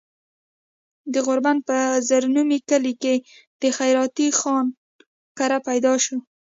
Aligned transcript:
د 1.13 1.15
غوربند 1.25 1.59
پۀ 1.67 1.77
زړه 2.09 2.27
نومي 2.35 2.59
کلي 2.69 2.93
د 3.61 3.63
خېراتي 3.77 4.27
خان 4.39 4.65
کره 5.37 5.57
پيدا 5.67 5.93
شو 6.03 6.17